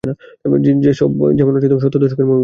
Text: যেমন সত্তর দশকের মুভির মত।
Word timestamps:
যেমন 1.37 1.53
সত্তর 1.81 2.01
দশকের 2.03 2.25
মুভির 2.25 2.29
মত। 2.29 2.39